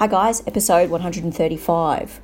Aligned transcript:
Hi, 0.00 0.06
guys, 0.06 0.42
episode 0.46 0.88
135, 0.88 2.20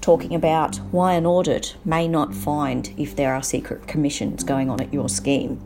talking 0.00 0.34
about 0.34 0.76
why 0.76 1.12
an 1.12 1.26
audit 1.26 1.76
may 1.84 2.08
not 2.08 2.34
find 2.34 2.90
if 2.96 3.14
there 3.14 3.34
are 3.34 3.42
secret 3.42 3.86
commissions 3.86 4.42
going 4.42 4.70
on 4.70 4.80
at 4.80 4.94
your 4.94 5.10
scheme. 5.10 5.60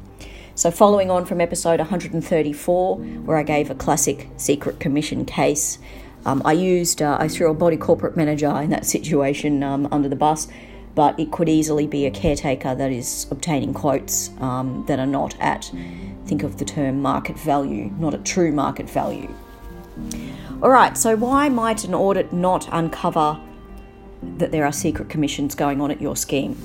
So, 0.57 0.73
following 0.73 1.09
on 1.09 1.25
from 1.25 1.41
episode 1.41 1.79
134, 1.79 2.97
where 2.97 3.37
I 3.37 3.45
gave 3.45 3.71
a 3.71 3.77
classic 3.77 4.29
secret 4.37 4.81
commission 4.81 5.25
case, 5.25 5.79
um, 6.27 6.43
I 6.45 6.55
used, 6.55 7.01
uh, 7.01 7.17
I 7.21 7.29
threw 7.29 7.49
a 7.49 7.55
body 7.55 7.77
corporate 7.77 8.17
manager 8.17 8.61
in 8.61 8.71
that 8.71 8.85
situation 8.85 9.63
um, 9.63 9.87
under 9.93 10.09
the 10.09 10.17
bus, 10.17 10.49
but 10.97 11.17
it 11.21 11.31
could 11.31 11.49
easily 11.49 11.87
be 11.87 12.07
a 12.07 12.11
caretaker 12.11 12.75
that 12.75 12.91
is 12.91 13.29
obtaining 13.31 13.73
quotes 13.73 14.31
um, 14.41 14.85
that 14.89 14.99
are 14.99 15.07
not 15.07 15.37
at, 15.39 15.71
think 16.27 16.43
of 16.43 16.59
the 16.59 16.65
term 16.65 17.01
market 17.01 17.39
value, 17.39 17.93
not 18.01 18.15
at 18.15 18.25
true 18.25 18.51
market 18.51 18.91
value. 18.91 19.33
All 20.63 20.71
right, 20.71 20.97
so 20.97 21.17
why 21.17 21.49
might 21.49 21.83
an 21.83 21.93
audit 21.93 22.33
not 22.33 22.69
uncover 22.71 23.41
that 24.37 24.53
there 24.53 24.65
are 24.65 24.71
secret 24.71 25.09
commissions 25.09 25.57
going 25.57 25.81
on 25.81 25.91
at 25.91 26.01
your 26.01 26.15
scheme? 26.15 26.57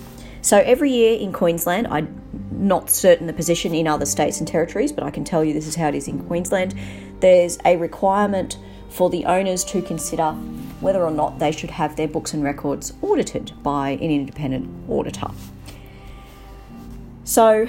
So 0.44 0.60
every 0.60 0.92
year 0.92 1.18
in 1.18 1.34
Queensland, 1.34 1.88
I'm 1.88 2.22
not 2.52 2.92
certain 2.92 3.26
the 3.26 3.34
position 3.34 3.74
in 3.74 3.88
other 3.88 4.06
states 4.06 4.38
and 4.38 4.48
territories, 4.48 4.92
but 4.92 5.04
I 5.04 5.10
can 5.10 5.24
tell 5.24 5.44
you 5.44 5.52
this 5.52 5.66
is 5.66 5.74
how 5.74 5.88
it 5.88 5.96
is 5.96 6.08
in 6.08 6.24
Queensland. 6.26 6.76
There's 7.22 7.58
a 7.66 7.76
requirement 7.78 8.60
for 8.90 9.10
the 9.10 9.26
owners 9.26 9.64
to 9.66 9.82
consider 9.82 10.32
whether 10.80 11.02
or 11.02 11.10
not 11.10 11.40
they 11.40 11.52
should 11.52 11.72
have 11.72 11.96
their 11.96 12.08
books 12.08 12.36
and 12.36 12.44
records 12.44 12.94
audited 13.02 13.52
by 13.64 13.90
an 13.90 14.12
independent 14.12 14.70
auditor. 14.88 15.32
So 17.24 17.68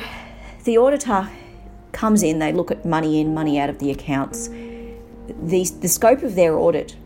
the 0.64 0.77
auditor 0.77 1.30
comes 1.92 2.22
in, 2.22 2.38
they 2.38 2.52
look 2.52 2.70
at 2.70 2.84
money 2.84 3.19
in, 3.19 3.33
money 3.33 3.58
out 3.58 3.70
of 3.70 3.78
the 3.78 3.91
accounts 3.91 4.50
the, 5.28 5.64
the 5.80 5.89
scope 5.89 6.22
of 6.22 6.34
their 6.34 6.56
audit 6.56 6.97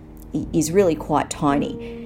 is 0.53 0.71
really 0.71 0.95
quite 0.95 1.31
tiny. 1.31 2.01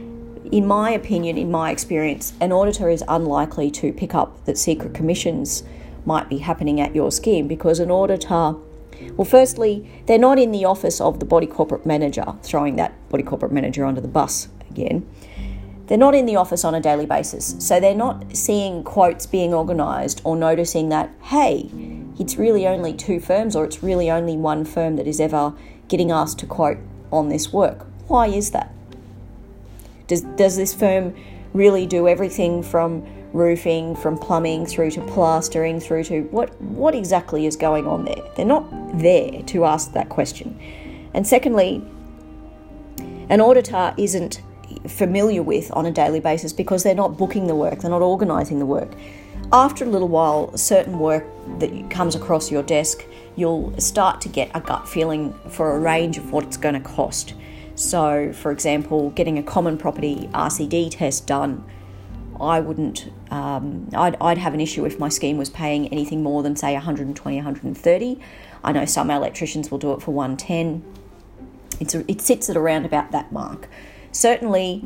In 0.50 0.66
my 0.66 0.90
opinion, 0.90 1.36
in 1.36 1.50
my 1.50 1.70
experience, 1.70 2.32
an 2.40 2.52
auditor 2.52 2.88
is 2.88 3.02
unlikely 3.08 3.70
to 3.72 3.92
pick 3.92 4.14
up 4.14 4.44
that 4.44 4.56
secret 4.56 4.94
commissions 4.94 5.64
might 6.04 6.28
be 6.28 6.38
happening 6.38 6.80
at 6.80 6.94
your 6.94 7.10
scheme 7.10 7.48
because 7.48 7.80
an 7.80 7.90
auditor, 7.90 8.54
well, 9.16 9.24
firstly, 9.24 9.88
they're 10.06 10.18
not 10.18 10.38
in 10.38 10.52
the 10.52 10.64
office 10.64 11.00
of 11.00 11.18
the 11.18 11.26
body 11.26 11.46
corporate 11.46 11.84
manager, 11.84 12.34
throwing 12.42 12.76
that 12.76 12.92
body 13.08 13.24
corporate 13.24 13.52
manager 13.52 13.84
under 13.84 14.00
the 14.00 14.08
bus 14.08 14.48
again. 14.70 15.08
They're 15.86 15.98
not 15.98 16.14
in 16.14 16.26
the 16.26 16.36
office 16.36 16.64
on 16.64 16.74
a 16.74 16.80
daily 16.80 17.06
basis, 17.06 17.54
so 17.58 17.78
they're 17.78 17.94
not 17.94 18.36
seeing 18.36 18.82
quotes 18.82 19.26
being 19.26 19.54
organised 19.54 20.20
or 20.24 20.36
noticing 20.36 20.88
that, 20.88 21.10
hey, 21.22 21.70
it's 22.18 22.36
really 22.36 22.66
only 22.66 22.92
two 22.92 23.20
firms 23.20 23.54
or 23.54 23.64
it's 23.64 23.82
really 23.82 24.10
only 24.10 24.36
one 24.36 24.64
firm 24.64 24.96
that 24.96 25.06
is 25.06 25.20
ever 25.20 25.54
getting 25.88 26.10
asked 26.10 26.38
to 26.40 26.46
quote 26.46 26.78
on 27.12 27.28
this 27.28 27.52
work. 27.52 27.86
Why 28.08 28.26
is 28.26 28.50
that? 28.50 28.72
Does, 30.06 30.22
does 30.22 30.56
this 30.56 30.74
firm 30.74 31.14
really 31.52 31.86
do 31.86 32.06
everything 32.08 32.62
from 32.62 33.04
roofing, 33.32 33.96
from 33.96 34.16
plumbing 34.18 34.66
through 34.66 34.90
to 34.92 35.00
plastering, 35.02 35.80
through 35.80 36.04
to 36.04 36.22
what, 36.24 36.60
what 36.60 36.94
exactly 36.94 37.46
is 37.46 37.56
going 37.56 37.86
on 37.86 38.04
there? 38.04 38.22
They're 38.36 38.46
not 38.46 38.66
there 38.98 39.42
to 39.42 39.64
ask 39.64 39.92
that 39.92 40.08
question. 40.08 40.58
And 41.14 41.26
secondly, 41.26 41.82
an 43.28 43.40
auditor 43.40 43.94
isn't 43.96 44.42
familiar 44.86 45.42
with 45.42 45.70
on 45.72 45.86
a 45.86 45.90
daily 45.90 46.20
basis 46.20 46.52
because 46.52 46.82
they're 46.82 46.94
not 46.94 47.16
booking 47.16 47.46
the 47.46 47.54
work, 47.54 47.80
they're 47.80 47.90
not 47.90 48.02
organising 48.02 48.58
the 48.58 48.66
work. 48.66 48.92
After 49.52 49.84
a 49.84 49.88
little 49.88 50.08
while, 50.08 50.56
certain 50.56 50.98
work 50.98 51.24
that 51.58 51.90
comes 51.90 52.14
across 52.14 52.50
your 52.50 52.62
desk 52.62 53.04
you'll 53.36 53.78
start 53.78 54.20
to 54.22 54.28
get 54.28 54.50
a 54.54 54.60
gut 54.60 54.88
feeling 54.88 55.32
for 55.50 55.76
a 55.76 55.78
range 55.78 56.16
of 56.16 56.32
what 56.32 56.42
it's 56.44 56.56
going 56.56 56.74
to 56.74 56.80
cost. 56.80 57.34
So, 57.74 58.32
for 58.32 58.50
example, 58.50 59.10
getting 59.10 59.38
a 59.38 59.42
common 59.42 59.76
property 59.76 60.28
RCD 60.32 60.90
test 60.90 61.26
done, 61.26 61.62
I 62.40 62.60
wouldn't, 62.60 63.10
um, 63.30 63.88
I'd, 63.94 64.16
I'd 64.20 64.38
have 64.38 64.54
an 64.54 64.60
issue 64.60 64.84
if 64.86 64.98
my 64.98 65.10
scheme 65.10 65.36
was 65.36 65.50
paying 65.50 65.88
anything 65.88 66.22
more 66.22 66.42
than, 66.42 66.56
say, 66.56 66.72
120, 66.72 67.36
130. 67.36 68.20
I 68.64 68.72
know 68.72 68.84
some 68.86 69.10
electricians 69.10 69.70
will 69.70 69.78
do 69.78 69.92
it 69.92 70.02
for 70.02 70.12
110. 70.12 70.82
It's 71.78 71.94
a, 71.94 72.10
it 72.10 72.22
sits 72.22 72.48
at 72.48 72.56
around 72.56 72.86
about 72.86 73.12
that 73.12 73.30
mark. 73.30 73.68
Certainly, 74.16 74.82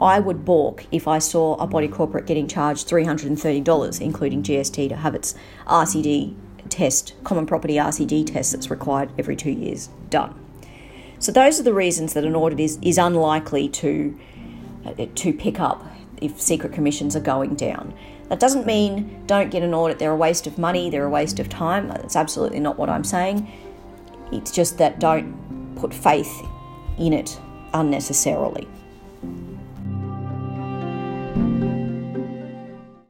I 0.00 0.18
would 0.18 0.44
balk 0.44 0.86
if 0.90 1.06
I 1.06 1.20
saw 1.20 1.54
a 1.54 1.68
body 1.68 1.86
corporate 1.86 2.26
getting 2.26 2.48
charged 2.48 2.88
$330, 2.88 4.00
including 4.00 4.42
GST, 4.42 4.88
to 4.88 4.96
have 4.96 5.14
its 5.14 5.36
RCD 5.68 6.34
test, 6.68 7.14
common 7.22 7.46
property 7.46 7.74
RCD 7.74 8.26
test 8.26 8.50
that's 8.50 8.70
required 8.70 9.12
every 9.16 9.36
two 9.36 9.52
years, 9.52 9.88
done. 10.10 10.34
So 11.20 11.30
those 11.30 11.60
are 11.60 11.62
the 11.62 11.72
reasons 11.72 12.14
that 12.14 12.24
an 12.24 12.34
audit 12.34 12.58
is, 12.58 12.80
is 12.82 12.98
unlikely 12.98 13.68
to, 13.68 14.18
uh, 14.84 15.06
to 15.14 15.32
pick 15.32 15.60
up 15.60 15.86
if 16.20 16.40
secret 16.40 16.72
commissions 16.72 17.14
are 17.14 17.20
going 17.20 17.54
down. 17.54 17.94
That 18.30 18.40
doesn't 18.40 18.66
mean 18.66 19.22
don't 19.26 19.52
get 19.52 19.62
an 19.62 19.74
audit, 19.74 20.00
they're 20.00 20.10
a 20.10 20.16
waste 20.16 20.48
of 20.48 20.58
money, 20.58 20.90
they're 20.90 21.06
a 21.06 21.10
waste 21.10 21.38
of 21.38 21.48
time. 21.48 21.86
That's 21.86 22.16
absolutely 22.16 22.58
not 22.58 22.78
what 22.80 22.90
I'm 22.90 23.04
saying. 23.04 23.48
It's 24.32 24.50
just 24.50 24.78
that 24.78 24.98
don't 24.98 25.76
put 25.76 25.94
faith 25.94 26.42
in 26.98 27.12
it 27.12 27.38
unnecessarily. 27.74 28.68